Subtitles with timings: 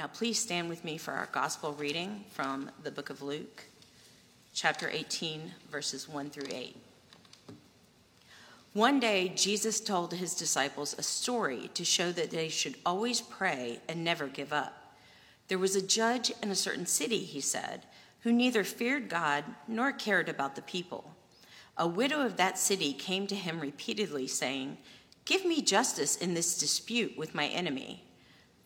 [0.00, 3.64] Now, please stand with me for our gospel reading from the book of Luke,
[4.54, 6.74] chapter 18, verses 1 through 8.
[8.72, 13.80] One day, Jesus told his disciples a story to show that they should always pray
[13.90, 14.96] and never give up.
[15.48, 17.82] There was a judge in a certain city, he said,
[18.20, 21.14] who neither feared God nor cared about the people.
[21.76, 24.78] A widow of that city came to him repeatedly, saying,
[25.26, 28.04] Give me justice in this dispute with my enemy.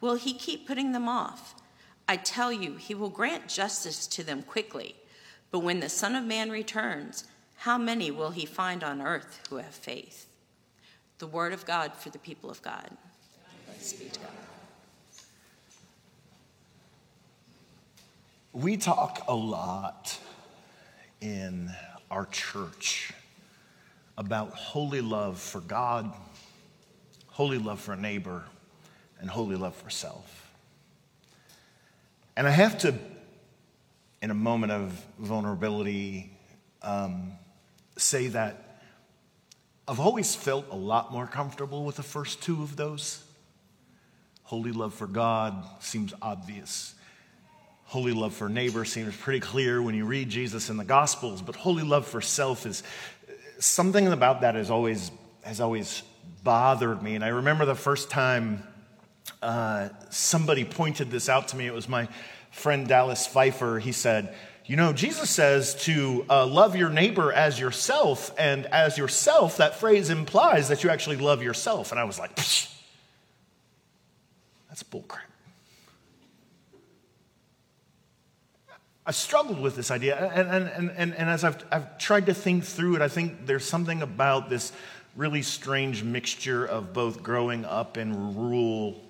[0.00, 1.54] Will he keep putting them off?
[2.08, 4.96] I tell you, he will grant justice to them quickly.
[5.50, 7.24] But when the Son of Man returns,
[7.58, 10.26] how many will he find on earth who have faith?
[11.18, 12.90] The word of God for the people of God.
[13.78, 14.30] Speak to God.
[18.52, 20.18] We talk a lot
[21.20, 21.70] in
[22.10, 23.12] our church
[24.18, 26.12] about holy love for God,
[27.28, 28.42] holy love for a neighbor,
[29.20, 30.52] and holy love for self.
[32.36, 32.94] And I have to,
[34.22, 36.30] in a moment of vulnerability,
[36.82, 37.32] um,
[37.96, 38.82] say that
[39.86, 43.24] I've always felt a lot more comfortable with the first two of those.
[44.44, 46.94] Holy love for God seems obvious.
[47.84, 51.56] Holy love for neighbor seems pretty clear when you read Jesus in the Gospels, but
[51.56, 52.84] holy love for self is
[53.58, 55.10] something about that has always,
[55.42, 56.02] has always
[56.44, 57.16] bothered me.
[57.16, 58.62] And I remember the first time
[59.42, 61.66] uh, somebody pointed this out to me.
[61.66, 62.08] It was my
[62.50, 63.78] friend Dallas Pfeiffer.
[63.78, 64.34] He said,
[64.66, 69.80] you know, Jesus says to uh, love your neighbor as yourself, and as yourself, that
[69.80, 71.90] phrase implies that you actually love yourself.
[71.90, 72.72] And I was like, Psh,
[74.68, 75.22] that's bullcrap.
[79.04, 82.62] I've struggled with this idea, and, and, and, and as I've, I've tried to think
[82.62, 84.72] through it, I think there's something about this
[85.16, 89.00] really strange mixture of both growing up in rural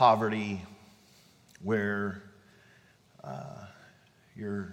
[0.00, 0.62] poverty,
[1.62, 2.22] where
[3.22, 3.66] uh,
[4.34, 4.72] you're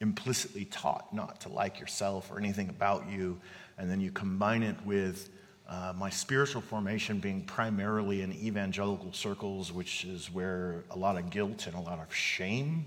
[0.00, 3.40] implicitly taught not to like yourself or anything about you,
[3.78, 5.30] and then you combine it with
[5.68, 11.30] uh, my spiritual formation being primarily in evangelical circles, which is where a lot of
[11.30, 12.84] guilt and a lot of shame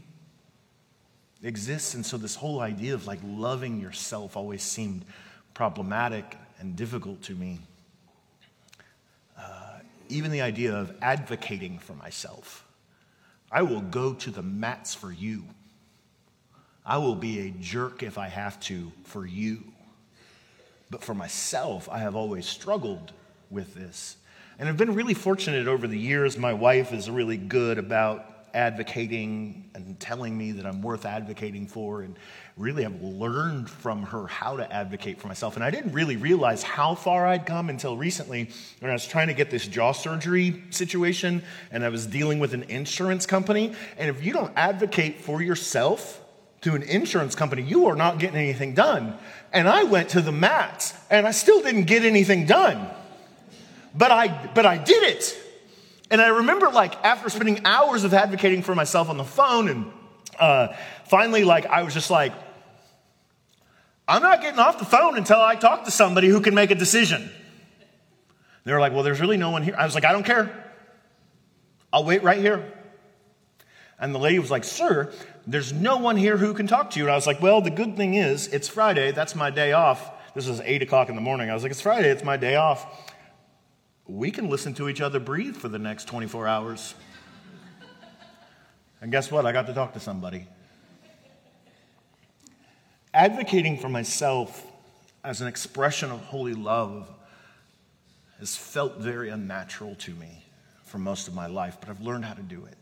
[1.41, 1.93] exists.
[1.93, 5.05] And so, this whole idea of like loving yourself always seemed
[5.53, 7.59] problematic and difficult to me.
[10.11, 12.65] Even the idea of advocating for myself.
[13.51, 15.43] I will go to the mats for you.
[16.85, 19.63] I will be a jerk if I have to for you.
[20.89, 23.13] But for myself, I have always struggled
[23.49, 24.17] with this.
[24.59, 26.37] And I've been really fortunate over the years.
[26.37, 32.01] My wife is really good about advocating and telling me that I'm worth advocating for,
[32.01, 32.15] and
[32.57, 35.55] really have learned from her how to advocate for myself.
[35.55, 39.27] And I didn't really realize how far I'd come until recently when I was trying
[39.27, 43.73] to get this jaw surgery situation and I was dealing with an insurance company.
[43.97, 46.21] And if you don't advocate for yourself,
[46.61, 49.17] to an insurance company, you are not getting anything done.
[49.51, 52.87] And I went to the mats and I still didn't get anything done.
[53.95, 55.40] But I, but I did it.
[56.11, 59.85] And I remember, like, after spending hours of advocating for myself on the phone, and
[60.37, 62.33] uh, finally, like, I was just like,
[64.09, 66.75] I'm not getting off the phone until I talk to somebody who can make a
[66.75, 67.31] decision.
[68.65, 69.73] They were like, Well, there's really no one here.
[69.77, 70.51] I was like, I don't care.
[71.93, 72.73] I'll wait right here.
[73.97, 75.13] And the lady was like, Sir,
[75.47, 77.05] there's no one here who can talk to you.
[77.05, 79.11] And I was like, Well, the good thing is, it's Friday.
[79.11, 80.11] That's my day off.
[80.35, 81.49] This was 8 o'clock in the morning.
[81.49, 82.09] I was like, It's Friday.
[82.09, 82.85] It's my day off
[84.17, 86.95] we can listen to each other breathe for the next 24 hours.
[88.99, 89.45] And guess what?
[89.45, 90.47] I got to talk to somebody.
[93.13, 94.65] Advocating for myself
[95.23, 97.09] as an expression of holy love
[98.39, 100.43] has felt very unnatural to me
[100.83, 102.77] for most of my life, but I've learned how to do it.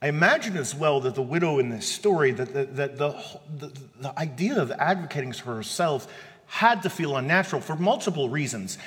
[0.00, 3.16] I imagine as well that the widow in this story, that the, that the,
[3.56, 6.06] the, the idea of advocating for herself
[6.46, 8.78] had to feel unnatural for multiple reasons.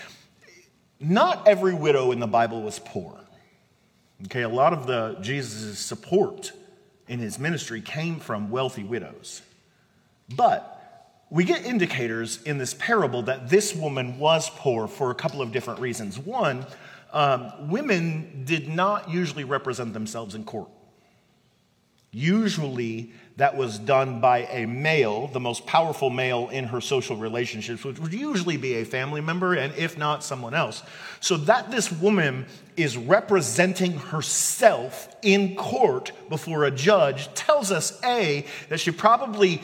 [1.01, 3.19] Not every widow in the Bible was poor.
[4.25, 6.53] Okay, a lot of the Jesus' support
[7.07, 9.42] in his ministry came from wealthy widows.
[10.36, 10.77] But
[11.31, 15.51] we get indicators in this parable that this woman was poor for a couple of
[15.51, 16.19] different reasons.
[16.19, 16.65] One,
[17.12, 20.69] um, women did not usually represent themselves in court.
[22.12, 27.83] Usually, that was done by a male, the most powerful male in her social relationships,
[27.83, 30.83] which would usually be a family member, and if not, someone else.
[31.19, 32.45] So that this woman
[32.78, 39.62] is representing herself in court before a judge tells us A, that she probably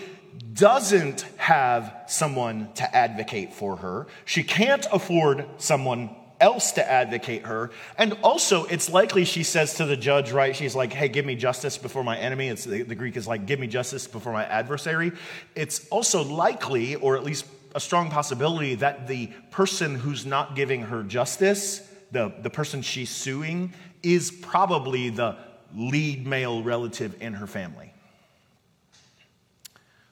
[0.54, 4.08] doesn't have someone to advocate for her.
[4.26, 7.72] She can't afford someone else to advocate her.
[7.98, 10.56] And also, it's likely she says to the judge, right?
[10.56, 12.50] She's like, hey, give me justice before my enemy.
[12.50, 15.12] It's, the, the Greek is like, give me justice before my adversary.
[15.56, 17.46] It's also likely, or at least
[17.76, 23.10] a strong possibility, that the person who's not giving her justice, the, the person she's
[23.10, 23.74] suing,
[24.04, 25.38] is probably the
[25.76, 27.94] lead male relative in her family.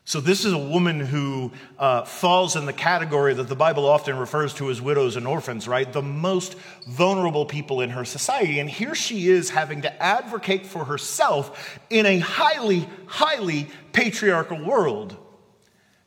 [0.07, 4.15] So, this is a woman who uh, falls in the category that the Bible often
[4.17, 5.91] refers to as widows and orphans, right?
[5.91, 6.53] The most
[6.87, 8.59] vulnerable people in her society.
[8.59, 15.17] And here she is having to advocate for herself in a highly, highly patriarchal world.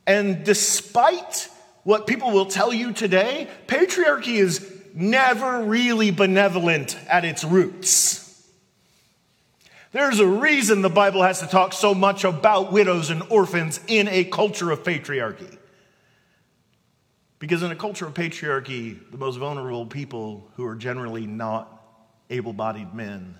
[0.06, 1.49] And despite
[1.83, 4.65] what people will tell you today, patriarchy is
[4.95, 8.27] never really benevolent at its roots.
[9.90, 14.06] There's a reason the Bible has to talk so much about widows and orphans in
[14.08, 15.56] a culture of patriarchy.
[17.38, 21.73] Because in a culture of patriarchy, the most vulnerable people who are generally not
[22.29, 23.37] able bodied men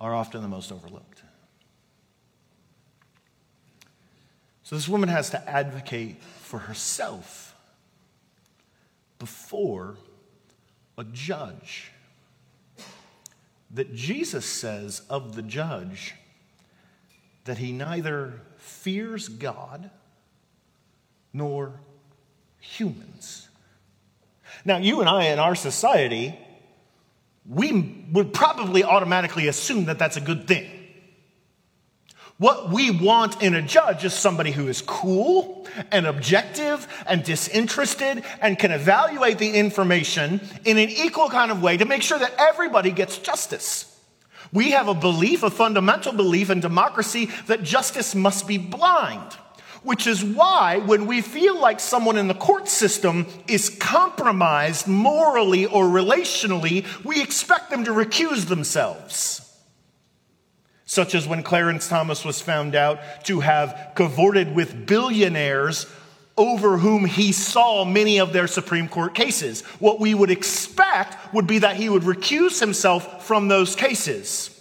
[0.00, 1.22] are often the most overlooked.
[4.64, 7.54] So this woman has to advocate for herself
[9.20, 9.96] before
[10.98, 11.92] a judge
[13.76, 16.14] that Jesus says of the judge
[17.44, 19.90] that he neither fears God
[21.32, 21.78] nor
[22.58, 23.48] humans.
[24.64, 26.38] Now, you and I in our society,
[27.46, 30.70] we would probably automatically assume that that's a good thing.
[32.38, 38.24] What we want in a judge is somebody who is cool and objective and disinterested
[38.42, 42.34] and can evaluate the information in an equal kind of way to make sure that
[42.38, 43.90] everybody gets justice.
[44.52, 49.32] We have a belief, a fundamental belief in democracy that justice must be blind,
[49.82, 55.64] which is why when we feel like someone in the court system is compromised morally
[55.64, 59.45] or relationally, we expect them to recuse themselves
[60.86, 65.86] such as when Clarence Thomas was found out to have cavorted with billionaires
[66.36, 69.62] over whom he saw many of their Supreme Court cases.
[69.80, 74.52] What we would expect would be that he would recuse himself from those cases.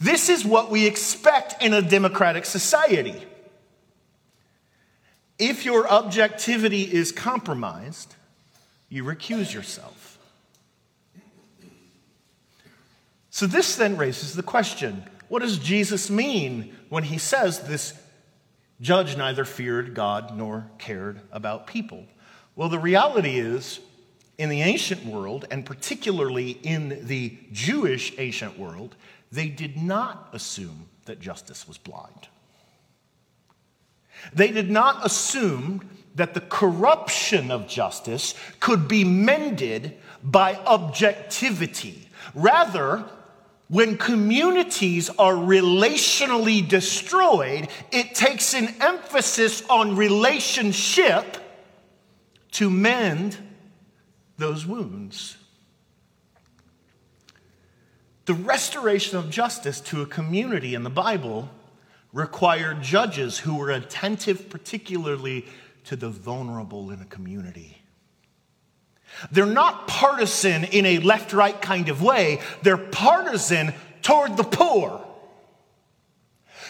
[0.00, 3.22] This is what we expect in a democratic society.
[5.38, 8.14] If your objectivity is compromised,
[8.88, 10.03] you recuse yourself.
[13.34, 17.92] So, this then raises the question what does Jesus mean when he says this
[18.80, 22.04] judge neither feared God nor cared about people?
[22.54, 23.80] Well, the reality is,
[24.38, 28.94] in the ancient world, and particularly in the Jewish ancient world,
[29.32, 32.28] they did not assume that justice was blind.
[34.32, 42.08] They did not assume that the corruption of justice could be mended by objectivity.
[42.32, 43.04] Rather,
[43.68, 51.38] when communities are relationally destroyed, it takes an emphasis on relationship
[52.52, 53.36] to mend
[54.36, 55.36] those wounds.
[58.26, 61.48] The restoration of justice to a community in the Bible
[62.12, 65.46] required judges who were attentive, particularly
[65.84, 67.83] to the vulnerable in a community.
[69.30, 75.04] They're not partisan in a left right kind of way, they're partisan toward the poor.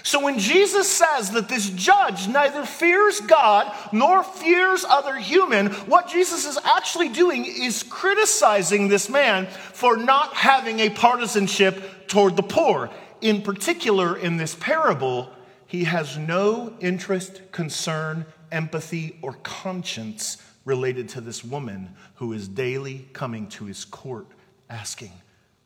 [0.04, 6.08] So when Jesus says that this judge neither fears God nor fears other human, what
[6.08, 12.42] Jesus is actually doing is criticizing this man for not having a partisanship toward the
[12.42, 12.90] poor.
[13.22, 15.30] In particular, in this parable,
[15.66, 23.08] he has no interest, concern, empathy, or conscience related to this woman who is daily
[23.12, 24.26] coming to his court
[24.70, 25.12] asking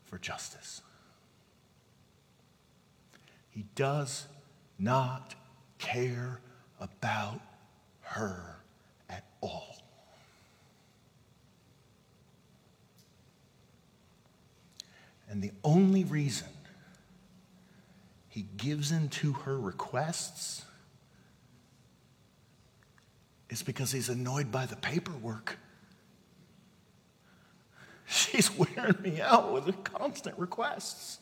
[0.05, 0.83] for justice.
[3.51, 4.27] He does
[4.79, 5.35] not
[5.79, 6.41] care
[6.81, 7.41] about
[8.03, 8.57] her
[9.09, 9.77] at all.
[15.31, 16.49] And the only reason
[18.29, 20.65] he gives in to her requests
[23.51, 25.59] is because he's annoyed by the paperwork.
[28.07, 31.19] She's wearing me out with her constant requests.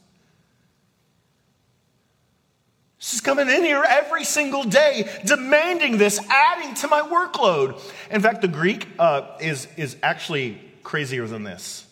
[2.99, 7.81] She's coming in here every single day demanding this, adding to my workload.
[8.11, 11.87] In fact, the Greek uh, is, is actually crazier than this.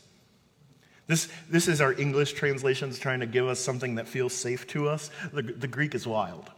[1.06, 4.88] This, this is our English translations trying to give us something that feels safe to
[4.88, 5.10] us.
[5.32, 6.50] The, the Greek is wild.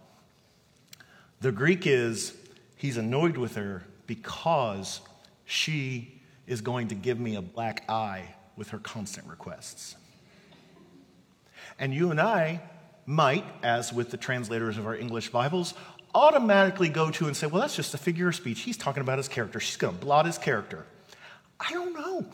[1.40, 2.36] The Greek is,
[2.76, 5.00] he's annoyed with her because
[5.44, 9.96] she is going to give me a black eye with her constant requests.
[11.78, 12.60] And you and I
[13.04, 15.74] might, as with the translators of our English Bibles,
[16.14, 18.60] automatically go to and say, well, that's just a figure of speech.
[18.60, 19.60] He's talking about his character.
[19.60, 20.86] She's going to blot his character.
[21.60, 22.24] I don't know.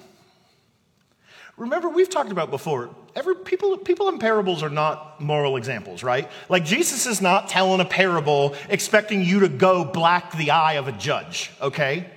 [1.57, 6.31] Remember, we've talked about before, every, people, people in parables are not moral examples, right?
[6.49, 10.89] Like, Jesus is not telling a parable expecting you to go black the eye of
[10.89, 12.11] a judge, okay?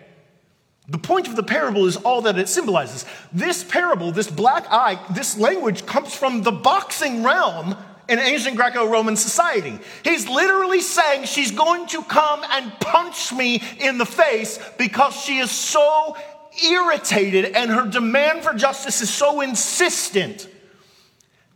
[0.88, 3.06] The point of the parable is all that it symbolizes.
[3.34, 7.76] This parable, this black eye, this language comes from the boxing realm
[8.08, 9.80] in ancient Greco Roman society.
[10.04, 15.40] He's literally saying she's going to come and punch me in the face because she
[15.40, 16.16] is so
[16.64, 20.48] irritated and her demand for justice is so insistent.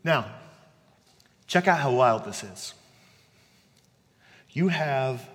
[0.03, 0.25] Now,
[1.47, 2.73] check out how wild this is.
[4.51, 5.27] You have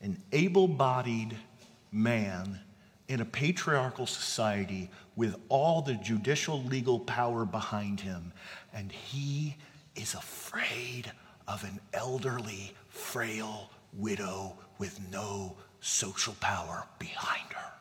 [0.00, 1.36] an able bodied
[1.92, 2.60] man
[3.08, 8.32] in a patriarchal society with all the judicial legal power behind him,
[8.72, 9.56] and he
[9.94, 11.10] is afraid
[11.48, 17.72] of an elderly, frail widow with no social power behind her.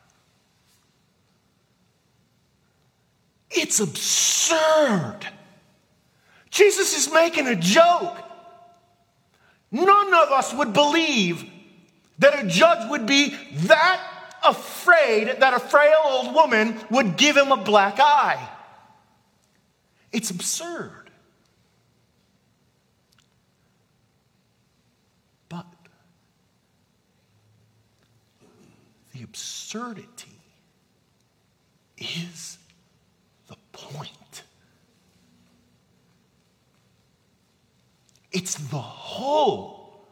[3.51, 5.19] It's absurd.
[6.49, 8.17] Jesus is making a joke.
[9.71, 11.43] None of us would believe
[12.19, 13.35] that a judge would be
[13.67, 14.01] that
[14.43, 18.49] afraid that a frail old woman would give him a black eye.
[20.11, 21.09] It's absurd.
[25.49, 25.65] But
[29.13, 30.39] the absurdity
[31.97, 32.57] is
[33.75, 34.43] point.
[38.31, 40.05] It's the whole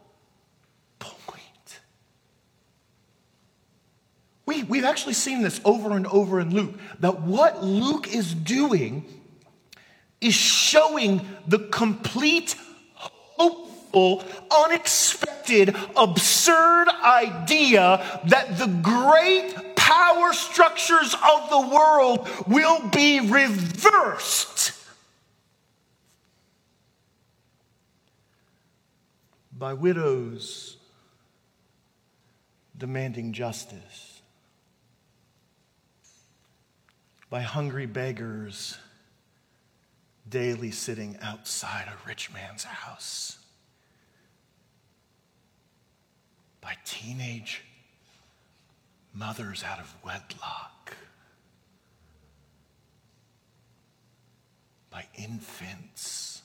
[0.98, 1.80] point.
[4.46, 9.04] We, we've actually seen this over and over in Luke that what Luke is doing
[10.20, 12.56] is showing the complete
[12.94, 14.24] hopeful,
[14.64, 24.72] unexpected, absurd idea that the great power structures of the world will be reversed.
[29.52, 30.78] By widows
[32.76, 34.22] demanding justice,
[37.28, 38.78] by hungry beggars
[40.28, 43.38] daily sitting outside a rich man's house,
[46.62, 47.62] by teenage
[49.14, 50.96] mothers out of wedlock,
[54.90, 56.42] by infants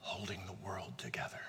[0.00, 1.40] holding the world together,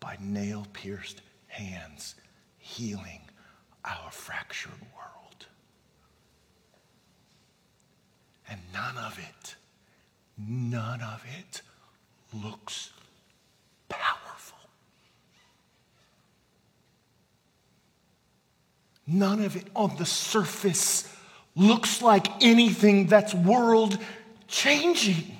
[0.00, 2.14] by nail pierced hands
[2.58, 3.20] healing
[3.84, 5.46] our fractured world.
[8.48, 9.56] And none of it,
[10.38, 11.62] none of it
[12.32, 12.90] looks
[13.88, 14.58] powerful.
[19.06, 21.14] None of it on the surface
[21.54, 23.98] looks like anything that's world
[24.48, 25.36] changing.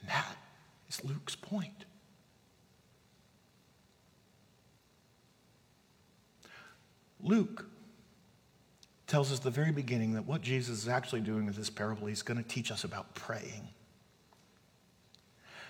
[0.00, 0.36] And that
[0.88, 1.72] is Luke's point.
[7.20, 7.66] Luke
[9.06, 12.22] tells us the very beginning that what Jesus is actually doing with this parable, he's
[12.22, 13.68] going to teach us about praying.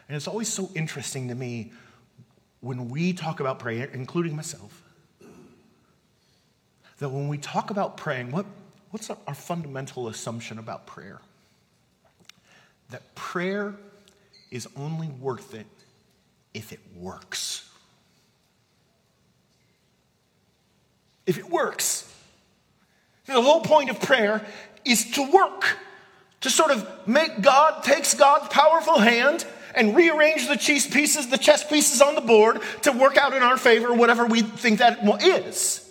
[0.09, 1.73] And it's always so interesting to me
[2.61, 4.83] when we talk about prayer, including myself,
[6.99, 8.47] that when we talk about praying, what,
[8.91, 11.21] what's our fundamental assumption about prayer?
[12.91, 13.75] That prayer
[14.51, 15.67] is only worth it
[16.55, 17.69] if it works.
[21.27, 22.13] If it works.
[23.27, 24.45] The whole point of prayer
[24.87, 25.77] is to work,
[26.41, 31.39] to sort of make God, takes God's powerful hand and rearrange the chess pieces, the
[31.39, 34.99] chess pieces on the board to work out in our favor whatever we think that
[35.23, 35.85] is.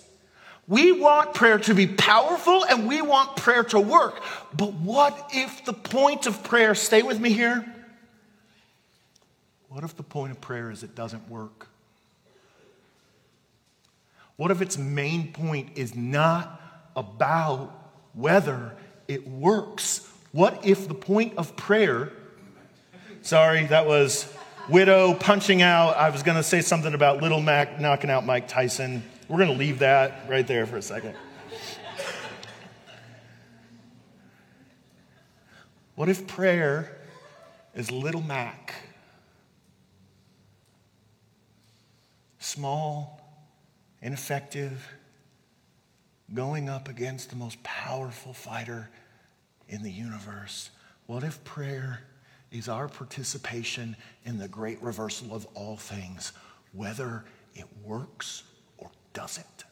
[0.68, 4.22] We want prayer to be powerful and we want prayer to work.
[4.54, 7.66] But what if the point of prayer, stay with me here?
[9.70, 11.68] What if the point of prayer is it doesn't work?
[14.36, 16.62] What if its main point is not
[16.96, 17.72] about
[18.14, 18.74] whether
[19.08, 20.08] it works?
[20.32, 22.12] What if the point of prayer,
[23.28, 24.34] sorry, that was
[24.70, 25.98] widow punching out.
[25.98, 29.04] I was going to say something about Little Mac knocking out Mike Tyson.
[29.28, 31.14] We're going to leave that right there for a second.
[35.96, 37.02] What if prayer
[37.76, 38.74] is Little Mac?
[42.40, 43.20] Small,
[44.02, 44.88] ineffective,
[46.34, 48.90] going up against the most powerful fighter
[49.68, 50.70] in the universe.
[51.08, 52.04] What if prayer
[52.52, 56.32] is our participation in the great reversal of all things,
[56.74, 57.26] whether
[57.56, 58.44] it works
[58.78, 59.66] or doesn't?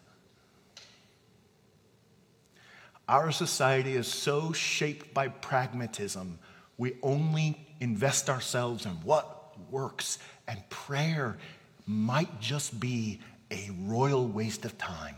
[3.07, 6.39] Our society is so shaped by pragmatism,
[6.77, 10.17] we only invest ourselves in what works,
[10.47, 11.37] and prayer
[11.85, 15.15] might just be a royal waste of time.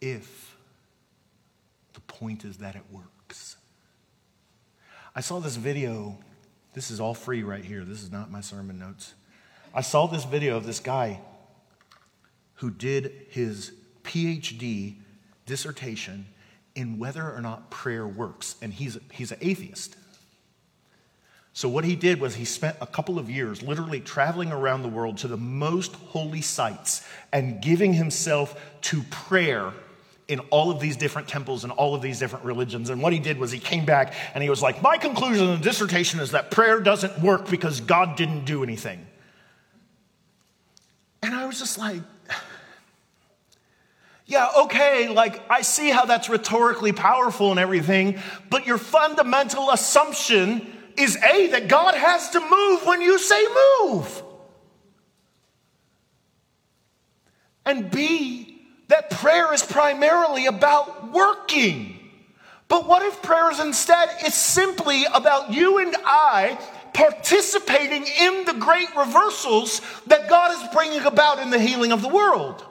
[0.00, 0.56] If
[2.18, 3.56] point is that it works.
[5.14, 6.18] I saw this video.
[6.74, 7.84] This is all free right here.
[7.84, 9.14] This is not my sermon notes.
[9.74, 11.20] I saw this video of this guy
[12.54, 13.72] who did his
[14.02, 14.96] PhD
[15.46, 16.26] dissertation
[16.74, 19.96] in whether or not prayer works, and he's, he's an atheist.
[21.52, 24.88] So, what he did was he spent a couple of years literally traveling around the
[24.88, 29.72] world to the most holy sites and giving himself to prayer
[30.28, 32.90] in all of these different temples and all of these different religions.
[32.90, 35.58] And what he did was he came back and he was like, My conclusion in
[35.58, 39.06] the dissertation is that prayer doesn't work because God didn't do anything.
[41.22, 42.02] And I was just like,
[44.26, 48.20] yeah, okay, like I see how that's rhetorically powerful and everything,
[48.50, 53.46] but your fundamental assumption is A, that God has to move when you say
[53.82, 54.22] move.
[57.64, 58.47] And B,
[58.88, 61.94] that prayer is primarily about working.
[62.68, 66.58] But what if prayer is instead is simply about you and I
[66.92, 72.08] participating in the great reversals that God is bringing about in the healing of the
[72.08, 72.64] world?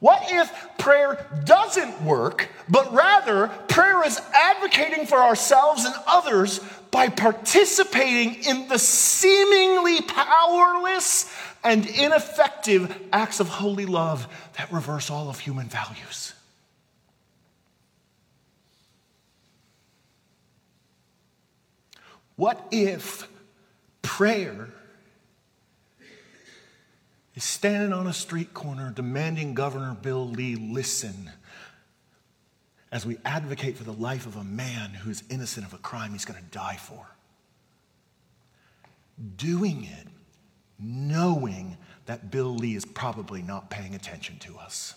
[0.00, 7.08] What if prayer doesn't work, but rather prayer is advocating for ourselves and others by
[7.08, 11.24] participating in the seemingly powerless
[11.64, 16.34] and ineffective acts of holy love that reverse all of human values?
[22.36, 23.28] What if
[24.02, 24.68] prayer
[27.34, 31.30] is standing on a street corner demanding Governor Bill Lee listen
[32.92, 36.12] as we advocate for the life of a man who is innocent of a crime
[36.12, 37.06] he's going to die for.
[39.36, 40.06] Doing it
[40.78, 44.94] knowing that Bill Lee is probably not paying attention to us.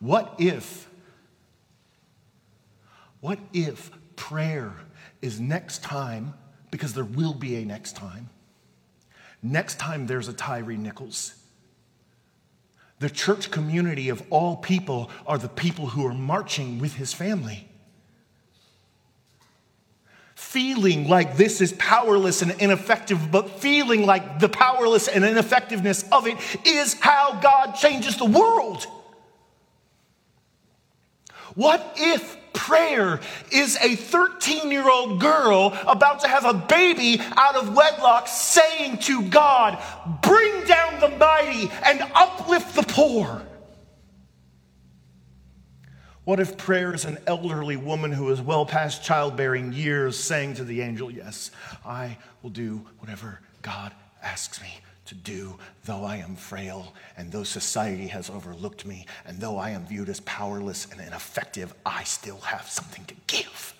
[0.00, 0.88] What if,
[3.20, 4.72] what if prayer
[5.20, 6.34] is next time,
[6.70, 8.30] because there will be a next time,
[9.42, 11.34] next time there's a Tyre Nichols.
[12.98, 17.69] The church community of all people are the people who are marching with his family.
[20.40, 26.26] Feeling like this is powerless and ineffective, but feeling like the powerless and ineffectiveness of
[26.26, 28.84] it is how God changes the world.
[31.54, 33.20] What if prayer
[33.52, 38.98] is a 13 year old girl about to have a baby out of wedlock saying
[38.98, 39.78] to God,
[40.20, 43.42] Bring down the mighty and uplift the poor.
[46.24, 50.64] What if prayer is an elderly woman who is well past childbearing years saying to
[50.64, 51.50] the angel, Yes,
[51.84, 57.42] I will do whatever God asks me to do, though I am frail, and though
[57.42, 62.38] society has overlooked me, and though I am viewed as powerless and ineffective, I still
[62.38, 63.74] have something to give.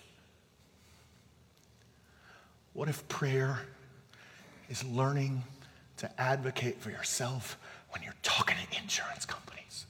[2.73, 3.61] What if prayer
[4.69, 5.45] is learning
[5.99, 7.59] to advocate for yourself
[7.91, 9.87] when you're talking to insurance companies?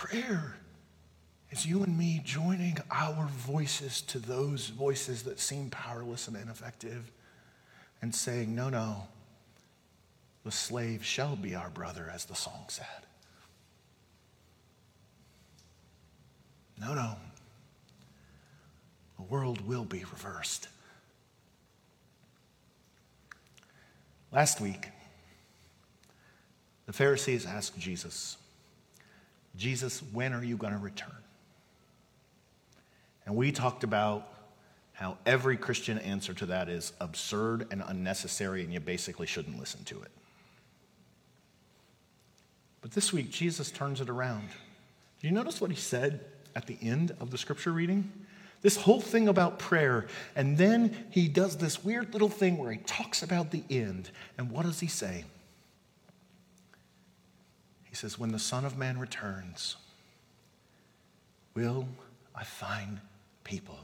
[0.00, 0.54] Prayer
[1.50, 7.12] is you and me joining our voices to those voices that seem powerless and ineffective
[8.00, 9.08] and saying, No, no,
[10.42, 12.86] the slave shall be our brother, as the song said.
[16.80, 17.16] No, no,
[19.18, 20.68] the world will be reversed.
[24.32, 24.88] Last week,
[26.86, 28.38] the Pharisees asked Jesus,
[29.60, 31.12] Jesus, when are you going to return?
[33.26, 34.26] And we talked about
[34.92, 39.84] how every Christian answer to that is absurd and unnecessary, and you basically shouldn't listen
[39.84, 40.10] to it.
[42.80, 44.48] But this week, Jesus turns it around.
[45.20, 46.20] Do you notice what he said
[46.56, 48.10] at the end of the scripture reading?
[48.62, 52.78] This whole thing about prayer, and then he does this weird little thing where he
[52.78, 54.10] talks about the end.
[54.38, 55.24] And what does he say?
[57.90, 59.76] He says, When the Son of Man returns,
[61.54, 61.86] will
[62.34, 63.00] I find
[63.44, 63.78] people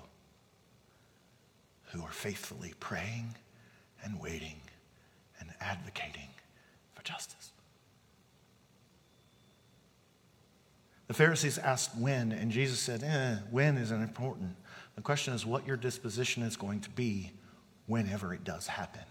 [1.92, 3.34] who are faithfully praying
[4.04, 4.60] and waiting
[5.40, 6.28] and advocating
[6.94, 7.50] for justice?
[11.08, 14.56] The Pharisees asked when, and Jesus said, eh, when isn't important.
[14.96, 17.32] The question is what your disposition is going to be
[17.86, 19.04] whenever it does happen.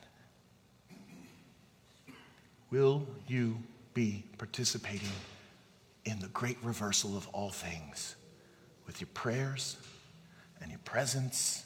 [2.69, 3.59] Will you
[3.95, 5.09] be participating
[6.03, 8.15] in the great reversal of all things
[8.85, 9.77] with your prayers
[10.61, 11.65] and your presence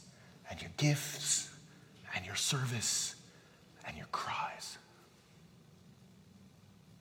[0.50, 1.50] and your gifts
[2.15, 3.15] and your service
[3.86, 4.78] and your cries?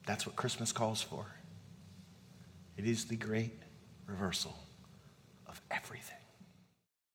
[0.05, 1.25] That's what Christmas calls for.
[2.75, 3.59] It is the great
[4.07, 4.57] reversal
[5.47, 6.18] of everything.